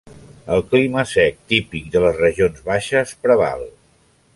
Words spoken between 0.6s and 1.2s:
clima